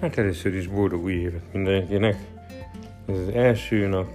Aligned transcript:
Hát 0.00 0.18
először 0.18 0.54
is 0.54 0.66
boldog 0.66 1.04
új 1.04 1.12
évet 1.12 1.52
mindenkinek. 1.52 2.16
Ez 3.06 3.18
az 3.18 3.28
első 3.28 3.86
nap, 3.86 4.08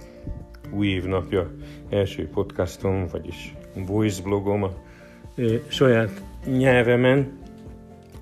új 0.70 0.86
év 0.86 1.04
napja, 1.04 1.50
első 1.90 2.28
podcastom, 2.28 3.06
vagyis 3.06 3.54
voice 3.86 4.22
blogom 4.22 4.62
a 4.62 4.72
saját 5.68 6.22
nyelvemen, 6.46 7.38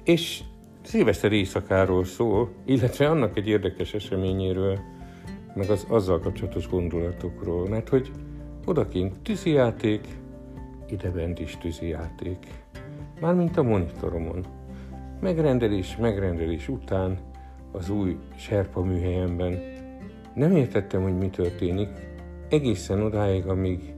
és 0.02 0.40
szilveszter 0.82 1.32
éjszakáról 1.32 2.04
szól, 2.04 2.50
illetve 2.64 3.08
annak 3.08 3.36
egy 3.36 3.48
érdekes 3.48 3.94
eseményéről, 3.94 4.78
meg 5.54 5.70
az 5.70 5.86
azzal 5.88 6.20
kapcsolatos 6.20 6.68
gondolatokról, 6.68 7.68
mert 7.68 7.88
hogy 7.88 8.10
odakint 8.64 9.14
tűzijáték, 9.22 10.06
idebent 10.90 11.40
is 11.40 11.56
tűzijáték. 11.56 12.38
Mármint 13.20 13.56
a 13.56 13.62
monitoromon. 13.62 14.44
Megrendelés, 15.20 15.96
megrendelés 15.96 16.68
után 16.68 17.32
az 17.74 17.90
új 17.90 18.16
serpa 18.36 18.80
műhelyemben. 18.80 19.60
Nem 20.34 20.56
értettem, 20.56 21.02
hogy 21.02 21.16
mi 21.16 21.28
történik, 21.28 21.88
egészen 22.48 23.02
odáig, 23.02 23.46
amíg 23.46 23.94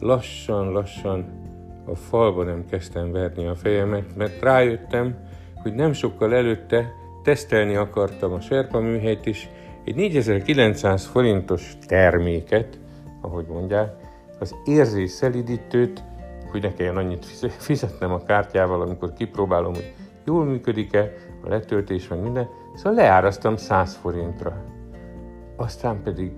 lassan-lassan 0.00 1.42
a 1.86 1.94
falba 1.94 2.44
nem 2.44 2.64
kezdtem 2.70 3.12
verni 3.12 3.46
a 3.46 3.54
fejemet, 3.54 4.16
mert 4.16 4.42
rájöttem, 4.42 5.16
hogy 5.62 5.74
nem 5.74 5.92
sokkal 5.92 6.34
előtte 6.34 6.92
tesztelni 7.22 7.74
akartam 7.74 8.32
a 8.32 8.40
serpa 8.40 8.80
műhelyt 8.80 9.26
is, 9.26 9.48
egy 9.84 9.94
4900 9.94 11.04
forintos 11.04 11.76
terméket, 11.86 12.78
ahogy 13.20 13.46
mondják, 13.46 13.92
az 14.40 14.54
érzés 14.64 15.10
szelidítőt, 15.10 16.04
hogy 16.50 16.62
ne 16.62 16.72
kelljen 16.72 16.96
annyit 16.96 17.24
fizetnem 17.58 18.12
a 18.12 18.24
kártyával, 18.24 18.80
amikor 18.80 19.12
kipróbálom, 19.12 19.74
hogy 19.74 19.94
jól 20.24 20.44
működik-e, 20.44 21.12
a 21.42 21.48
letöltés, 21.48 22.08
meg 22.08 22.20
minden. 22.20 22.48
Szóval 22.74 22.94
leáraztam 22.94 23.56
100 23.56 23.94
forintra. 23.94 24.64
Aztán 25.56 26.02
pedig 26.02 26.32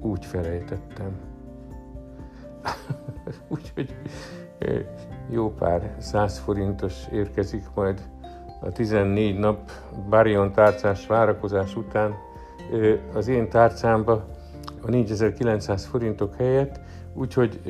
úgy 0.00 0.24
felejtettem. 0.24 1.20
Úgyhogy 3.48 3.94
jó 5.30 5.54
pár 5.54 5.94
100 5.98 6.38
forintos 6.38 7.06
érkezik 7.12 7.64
majd 7.74 8.02
a 8.60 8.70
14 8.70 9.38
nap 9.38 9.70
Barion 10.08 10.52
tárcás 10.52 11.06
várakozás 11.06 11.76
után 11.76 12.14
az 13.14 13.28
én 13.28 13.48
tárcámba 13.48 14.24
a 14.82 14.90
4900 14.90 15.86
forintok 15.86 16.34
helyett, 16.34 16.80
úgyhogy, 17.14 17.60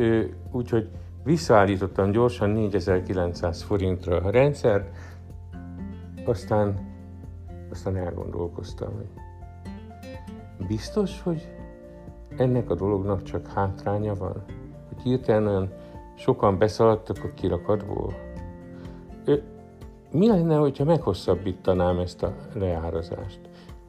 úgyhogy 0.50 0.88
visszaállítottam 1.24 2.10
gyorsan 2.10 2.50
4900 2.50 3.62
forintra 3.62 4.16
a 4.16 4.30
rendszert, 4.30 4.88
aztán, 6.30 6.74
aztán 7.70 7.96
elgondolkoztam, 7.96 8.92
hogy 8.94 9.08
biztos, 10.66 11.22
hogy 11.22 11.48
ennek 12.36 12.70
a 12.70 12.74
dolognak 12.74 13.22
csak 13.22 13.46
hátránya 13.46 14.14
van? 14.14 14.44
Hogy 14.88 15.02
hirtelen 15.02 15.46
olyan 15.46 15.72
sokan 16.14 16.58
beszaladtak 16.58 17.24
a 17.24 17.34
kirakatból? 17.34 18.14
Ö, 19.24 19.34
mi 20.12 20.28
lenne, 20.28 20.56
hogyha 20.56 20.84
meghosszabbítanám 20.84 21.98
ezt 21.98 22.22
a 22.22 22.34
leárazást? 22.54 23.40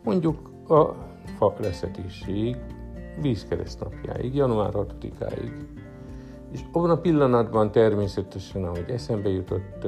Mondjuk 0.03 0.50
a 0.69 0.95
fa 1.38 1.53
leszetéséig, 1.59 2.58
vízkereszt 3.22 3.80
napjáig, 3.80 4.36
január 4.36 4.72
6-áig. 4.73 5.52
És 6.52 6.62
abban 6.72 6.89
a 6.89 6.97
pillanatban 6.97 7.72
természetesen, 7.72 8.64
ahogy 8.64 8.89
eszembe 8.89 9.30
jutott 9.30 9.88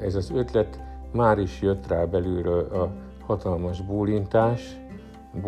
ez 0.00 0.14
az 0.14 0.30
ötlet, 0.30 0.89
már 1.12 1.38
is 1.38 1.60
jött 1.62 1.86
rá 1.86 2.04
belülről 2.04 2.64
a 2.72 2.90
hatalmas 3.26 3.80
bólintás, 3.80 4.80
a 5.32 5.38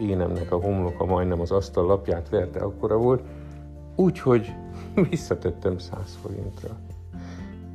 énemnek 0.00 0.52
a 0.52 0.56
homloka 0.56 1.04
majdnem 1.04 1.40
az 1.40 1.50
asztal 1.50 1.86
lapját 1.86 2.28
verte, 2.28 2.60
akkora 2.60 2.96
volt, 2.96 3.22
úgyhogy 3.96 4.54
visszatettem 5.10 5.78
100 5.78 6.18
forintra. 6.22 6.68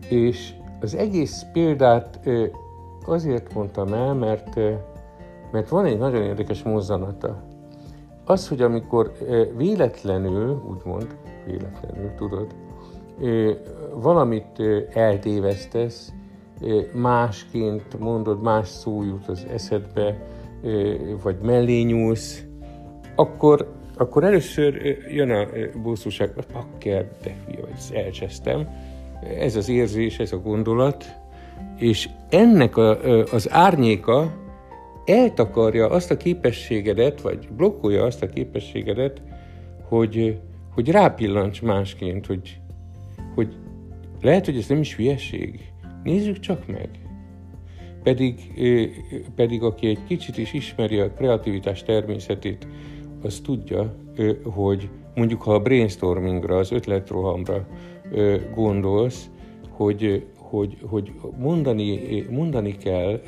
És 0.10 0.54
az 0.82 0.96
egész 0.96 1.46
példát 1.54 2.20
azért 3.06 3.54
mondtam 3.54 3.94
el, 3.94 4.14
mert, 4.14 4.56
mert 5.52 5.70
van 5.70 5.86
egy 5.86 5.98
nagyon 5.98 6.24
érdekes 6.24 6.64
mozzanata. 6.64 7.44
Az, 8.26 8.48
hogy 8.48 8.62
amikor 8.62 9.12
véletlenül, 9.56 10.64
úgymond, 10.70 11.18
véletlenül, 11.46 12.14
tudod, 12.16 12.56
valamit 13.94 14.62
eltévesztesz, 14.94 16.14
másként 16.94 18.00
mondod, 18.00 18.42
más 18.42 18.68
szó 18.68 19.04
jut 19.04 19.28
az 19.28 19.46
eszedbe, 19.54 20.18
vagy 21.24 21.38
mellé 21.42 21.82
nyúlsz, 21.82 22.44
akkor, 23.16 23.74
akkor 23.98 24.24
először 24.24 24.98
jön 25.10 25.30
a 25.30 25.48
bosszúság, 25.82 26.34
pakker, 26.54 27.12
de 27.24 27.36
hülye 27.46 27.60
vagy, 27.62 27.98
elcsesztem. 28.04 28.68
Ez 29.40 29.56
az 29.56 29.70
érzés, 29.70 30.20
ez 30.20 30.32
a 30.32 30.38
gondolat, 30.38 31.06
és 31.78 32.10
ennek 32.30 32.78
a, 32.78 33.02
az 33.32 33.52
árnyéka 33.52 34.34
eltakarja 35.06 35.90
azt 35.90 36.12
a 36.12 36.18
képességedet, 36.18 37.22
vagy 37.22 37.48
blokkolja 37.56 38.04
azt 38.04 38.24
a 38.24 38.28
képességedet, 38.28 39.22
hogy, 39.84 40.40
hogy 40.74 40.92
rápillancs 40.92 41.62
másként, 41.62 42.26
hogy, 42.26 42.60
hogy 43.36 43.56
lehet, 44.22 44.46
hogy 44.46 44.58
ez 44.58 44.68
nem 44.68 44.80
is 44.80 44.96
hülyeség, 44.96 45.72
Nézzük 46.08 46.40
csak 46.40 46.68
meg. 46.68 46.90
Pedig, 48.04 48.36
pedig 49.36 49.64
aki 49.64 49.88
egy 49.88 50.04
kicsit 50.08 50.38
is 50.38 50.54
ismeri 50.54 51.00
a 51.00 51.12
kreativitás 51.14 51.84
természetét, 51.84 52.68
az 53.24 53.40
tudja, 53.44 53.96
hogy 54.44 54.90
mondjuk 55.16 55.42
ha 55.42 55.54
a 55.54 55.60
brainstormingra, 55.60 56.58
az 56.58 56.72
ötletrohamra 56.72 57.68
gondolsz, 58.56 59.30
hogy, 59.70 60.26
hogy, 60.38 60.78
hogy 60.82 61.12
mondani, 61.38 62.26
mondani 62.30 62.78
kell, 62.78 63.22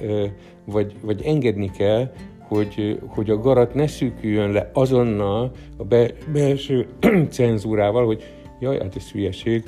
vagy, 0.66 0.96
vagy 1.02 1.22
engedni 1.22 1.72
kell, 1.72 2.12
hogy, 2.40 3.00
hogy 3.08 3.30
a 3.30 3.40
garat 3.40 3.74
ne 3.74 3.88
szűküljön 3.88 4.52
le 4.52 4.70
azonnal 4.74 5.52
a 5.78 5.84
be, 5.84 6.12
belső 6.34 6.88
cenzúrával, 7.30 8.06
hogy 8.06 8.24
jaj, 8.60 8.80
hát 8.80 8.96
ez 8.96 9.12
hülyeség, 9.12 9.64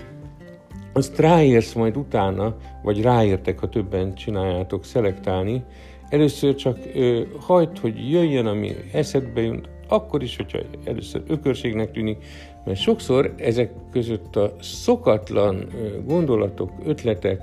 azt 0.93 1.19
ráérsz 1.19 1.73
majd 1.73 1.97
utána, 1.97 2.55
vagy 2.83 3.01
ráértek, 3.01 3.59
ha 3.59 3.69
többen 3.69 4.15
csináljátok, 4.15 4.85
szelektálni. 4.85 5.63
Először 6.09 6.55
csak 6.55 6.77
ö, 6.95 7.21
hagyd, 7.39 7.79
hogy 7.79 8.09
jöjjön, 8.09 8.45
ami 8.45 8.75
eszedbe 8.93 9.41
jön, 9.41 9.65
akkor 9.87 10.23
is, 10.23 10.35
hogyha 10.35 10.59
először 10.85 11.23
ökörségnek 11.27 11.91
tűnik, 11.91 12.17
mert 12.65 12.79
sokszor 12.79 13.33
ezek 13.37 13.71
között 13.91 14.35
a 14.35 14.55
szokatlan 14.61 15.67
gondolatok, 16.05 16.71
ötletek, 16.85 17.41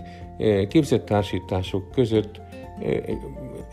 képzettársítások 0.69 1.91
között 1.91 2.41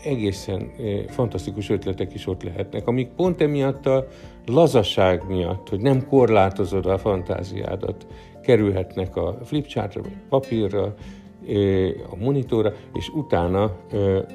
egészen 0.04 0.70
fantasztikus 1.08 1.70
ötletek 1.70 2.14
is 2.14 2.26
ott 2.26 2.42
lehetnek, 2.42 2.86
amik 2.86 3.08
pont 3.08 3.40
emiatt 3.40 3.86
a 3.86 4.06
lazaság 4.46 5.22
miatt, 5.28 5.68
hogy 5.68 5.80
nem 5.80 6.06
korlátozod 6.06 6.86
a 6.86 6.98
fantáziádat, 6.98 8.06
kerülhetnek 8.46 9.16
a 9.16 9.38
flipchartra, 9.44 10.02
vagy 10.02 10.16
papírra, 10.28 10.94
a 12.10 12.16
monitorra, 12.16 12.72
és 12.94 13.08
utána 13.08 13.62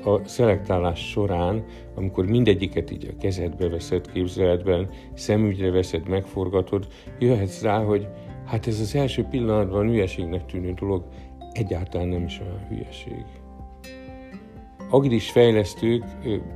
a 0.03 0.21
szelektálás 0.25 1.09
során, 1.09 1.63
amikor 1.95 2.25
mindegyiket 2.25 2.91
így 2.91 3.07
a 3.13 3.17
kezedbe 3.19 3.69
veszed 3.69 4.11
képzeletben, 4.11 4.89
szemügyre 5.13 5.71
veszed, 5.71 6.07
megforgatod, 6.07 6.87
jöhetsz 7.19 7.61
rá, 7.61 7.83
hogy 7.83 8.07
hát 8.45 8.67
ez 8.67 8.79
az 8.79 8.95
első 8.95 9.23
pillanatban 9.23 9.87
hülyeségnek 9.87 10.45
tűnő 10.45 10.73
dolog 10.73 11.03
egyáltalán 11.51 12.07
nem 12.07 12.23
is 12.23 12.39
olyan 12.39 12.67
hülyeség. 12.69 13.25
Agilis 14.89 15.31
fejlesztők, 15.31 16.03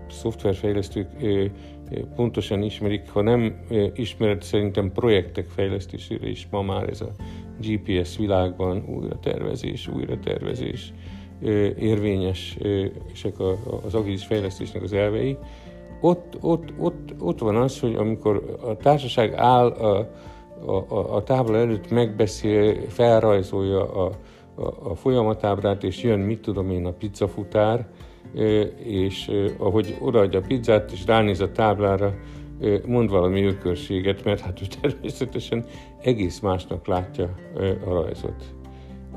szoftverfejlesztők 0.10 1.10
pontosan 2.16 2.62
ismerik, 2.62 3.10
ha 3.10 3.22
nem 3.22 3.66
ismered, 3.94 4.42
szerintem 4.42 4.92
projektek 4.92 5.46
fejlesztésére 5.46 6.30
is 6.30 6.48
ma 6.52 6.62
már 6.62 6.90
ez 6.90 7.02
a 7.02 7.12
GPS 7.62 8.18
világban 8.18 8.84
újra 8.88 9.19
tervezés, 9.19 9.88
újra 9.88 10.19
tervezés 10.19 10.94
érvényes, 11.80 12.57
és 13.13 13.28
az 13.86 13.96
agilis 13.96 14.25
fejlesztésnek 14.25 14.84
az 14.84 14.94
elvei, 14.94 15.38
ott, 16.02 16.38
ott, 16.42 16.74
ott, 16.78 17.13
ott 17.19 17.40
van 17.40 17.56
az, 17.56 17.80
hogy 17.80 17.96
amikor 17.96 18.57
a 18.62 18.75
társaság 18.75 19.34
áll 19.34 19.68
a, 19.68 20.10
a, 20.88 21.16
a 21.16 21.24
tábla 21.24 21.57
előtt, 21.57 21.92
megbeszél, 21.92 22.90
felrajzolja 22.90 23.94
a, 23.94 24.12
a, 24.56 24.90
a 24.90 24.96
folyamatábrát, 24.96 25.84
és 25.84 26.04
jön, 26.04 26.19
mit 26.19 26.42
tudom 26.42 26.69
én, 26.69 26.86
a 26.86 26.92
pizzafutár, 26.92 27.88
és 28.84 29.31
ahogy 29.57 29.98
odaadja 30.02 30.40
a 30.40 30.44
pizzát, 30.48 30.92
és 30.92 31.06
ránéz 31.06 31.42
a 31.42 31.52
táblára, 31.52 32.13
mond 32.88 33.10
valami 33.10 33.44
ökörséget, 33.44 34.24
mert 34.24 34.40
hát 34.40 34.62
ő 34.62 34.66
természetesen 34.81 35.66
egész 36.02 36.40
másnak 36.40 36.88
látja 36.88 37.36
a 37.86 37.90
rajzot. 37.94 38.56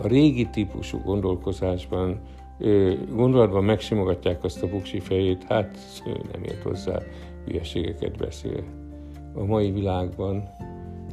A 0.03 0.07
régi 0.07 0.49
típusú 0.51 0.99
gondolkozásban 0.99 2.21
gondolatban 3.15 3.65
megsimogatják 3.65 4.45
azt 4.45 4.63
a 4.63 4.69
buksi 4.69 5.01
fejét, 5.01 5.45
hát 5.45 5.79
nem 6.33 6.43
ért 6.43 6.63
hozzá, 6.63 6.99
hülyeségeket 7.47 8.17
beszél. 8.17 8.65
A 9.35 9.45
mai 9.45 9.71
világban 9.71 10.49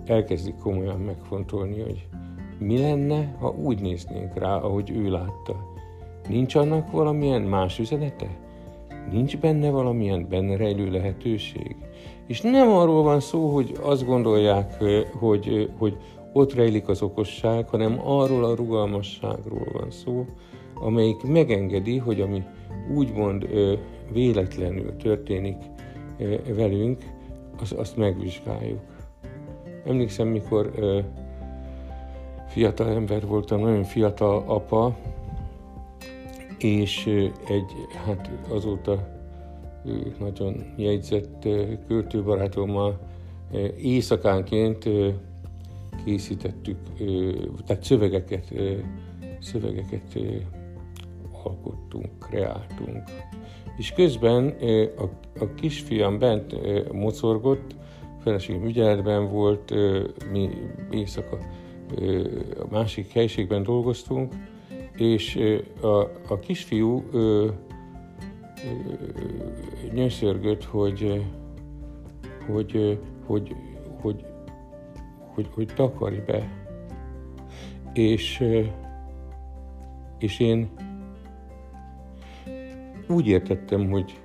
elkezdik 0.06 0.56
komolyan 0.56 1.00
megfontolni, 1.00 1.81
hogy 1.81 2.07
mi 2.60 2.80
lenne, 2.80 3.36
ha 3.39 3.50
úgy 3.50 3.81
néznénk 3.81 4.39
rá, 4.39 4.56
ahogy 4.56 4.89
ő 4.89 5.10
látta. 5.10 5.74
Nincs 6.30 6.56
annak 6.56 6.92
valamilyen 6.92 7.42
más 7.42 7.80
üzenete? 7.80 8.27
Nincs 9.12 9.38
benne 9.38 9.69
valamilyen 9.69 10.27
benne 10.30 10.56
rejlő 10.56 10.92
lehetőség? 10.92 11.75
És 12.27 12.42
nem 12.42 12.69
arról 12.69 13.04
van 13.04 13.19
szó, 13.19 13.54
hogy 13.54 13.77
azt 13.81 14.06
gondolják, 14.06 14.83
hogy, 15.19 15.72
hogy 15.77 15.98
ott 16.33 16.54
rejlik 16.54 16.88
az 16.88 17.01
okosság, 17.01 17.69
hanem 17.69 18.00
arról 18.04 18.44
a 18.44 18.56
rugalmasságról 18.56 19.68
van 19.74 19.92
szó, 19.92 20.25
amelyik 20.74 21.24
megengedi, 21.24 21.98
hogy 21.98 22.22
ami 22.22 22.44
úgymond 22.95 23.48
véletlenül 24.12 24.95
történik 24.95 25.57
velünk, 26.56 27.04
az, 27.62 27.72
azt 27.77 27.98
megvizsgáljuk. 27.98 28.81
Emlékszem, 29.86 30.27
mikor 30.27 30.72
fiatal 32.48 32.89
ember 32.89 33.25
voltam, 33.27 33.60
nagyon 33.60 33.83
fiatal 33.83 34.44
apa, 34.48 34.95
és 36.57 37.06
egy, 37.48 37.72
hát 38.06 38.30
azóta 38.50 39.14
nagyon 40.20 40.74
jegyzett 40.78 41.48
költőbarátommal 41.88 43.00
éjszakánként 43.78 44.90
készítettük, 46.06 46.78
tehát 47.66 47.84
szövegeket, 47.84 48.54
szövegeket 49.40 50.20
alkottunk, 51.44 52.10
kreáltunk. 52.20 53.04
És 53.78 53.92
közben 53.92 54.56
a, 54.98 55.04
a 55.40 55.54
kisfiam 55.56 56.20
bent 56.20 56.56
mocorgott, 56.92 57.76
feleségem 58.20 58.66
ügyeletben 58.66 59.32
volt, 59.32 59.74
mi 60.32 60.50
éjszaka 60.92 61.38
a 62.60 62.66
másik 62.70 63.12
helységben 63.12 63.64
dolgoztunk, 63.64 64.34
és 64.98 65.40
a, 65.82 66.00
a 66.28 66.40
kisfiú 66.40 67.04
nyöszörgött, 69.95 70.63
hogy, 70.63 71.25
hogy, 72.47 73.00
hogy, 73.25 73.56
hogy, 74.01 74.25
hogy, 75.33 75.47
hogy 75.53 75.68
takarj 75.75 76.18
be. 76.18 76.47
És, 77.94 78.44
és 80.19 80.39
én 80.39 80.69
úgy 83.09 83.27
értettem, 83.27 83.89
hogy 83.89 84.19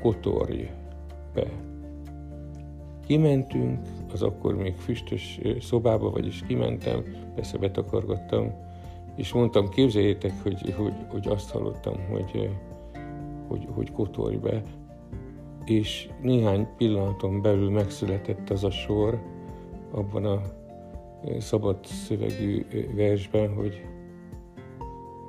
kotorj 0.00 0.70
be. 1.34 1.46
Kimentünk, 3.06 3.78
az 4.12 4.22
akkor 4.22 4.56
még 4.56 4.74
füstös 4.76 5.40
szobába, 5.60 6.10
vagyis 6.10 6.42
kimentem, 6.46 7.04
persze 7.34 7.58
betakargattam, 7.58 8.52
és 9.16 9.32
mondtam, 9.32 9.68
képzeljétek, 9.68 10.32
hogy, 10.42 10.74
hogy, 10.76 10.94
hogy 11.08 11.28
azt 11.28 11.50
hallottam, 11.50 11.94
hogy, 12.10 12.50
hogy, 13.48 13.66
hogy 13.74 13.92
kotorj 13.92 14.36
be, 14.36 14.62
és 15.66 16.08
néhány 16.22 16.66
pillanaton 16.76 17.42
belül 17.42 17.70
megszületett 17.70 18.50
az 18.50 18.64
a 18.64 18.70
sor 18.70 19.22
abban 19.90 20.24
a 20.24 20.40
szabad 21.38 21.84
szövegű 21.84 22.66
versben, 22.94 23.54
hogy 23.54 23.84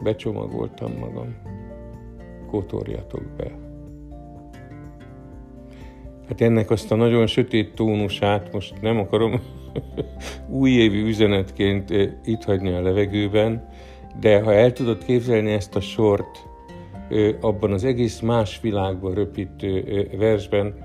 becsomagoltam 0.03 0.91
magam, 0.99 1.35
kotorjatok 2.49 3.23
be. 3.37 3.57
Hát 6.27 6.41
ennek 6.41 6.69
azt 6.69 6.91
a 6.91 6.95
nagyon 6.95 7.27
sötét 7.27 7.75
tónusát 7.75 8.53
most 8.53 8.81
nem 8.81 8.99
akarom 8.99 9.41
újévi 10.49 11.01
üzenetként 11.01 11.89
itt 12.25 12.43
hagyni 12.43 12.73
a 12.73 12.81
levegőben, 12.81 13.69
de 14.19 14.41
ha 14.41 14.53
el 14.53 14.73
tudod 14.73 15.03
képzelni 15.03 15.51
ezt 15.51 15.75
a 15.75 15.79
sort 15.79 16.46
abban 17.41 17.71
az 17.71 17.83
egész 17.83 18.19
más 18.19 18.61
világban 18.61 19.13
röpítő 19.13 20.07
versben, 20.17 20.75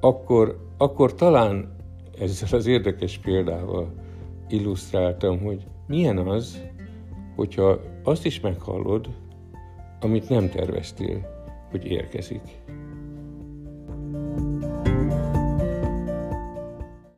akkor, 0.00 0.58
akkor 0.76 1.14
talán 1.14 1.76
ezzel 2.20 2.58
az 2.58 2.66
érdekes 2.66 3.18
példával 3.18 3.92
illusztráltam, 4.48 5.40
hogy 5.40 5.66
milyen 5.86 6.18
az, 6.18 6.62
hogyha 7.36 7.80
azt 8.02 8.24
is 8.24 8.40
meghallod, 8.40 9.08
amit 10.00 10.28
nem 10.28 10.48
terveztél, 10.48 11.26
hogy 11.70 11.84
érkezik. 11.84 12.42